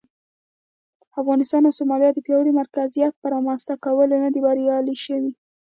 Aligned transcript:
افغانستان 1.21 1.61
او 1.67 1.73
سومالیا 1.79 2.11
د 2.13 2.19
پیاوړي 2.25 2.51
مرکزیت 2.61 3.13
پر 3.21 3.29
رامنځته 3.35 3.73
کولو 3.85 4.15
نه 4.25 4.29
دي 4.33 4.39
بریالي 4.45 4.95
شوي. 5.05 5.31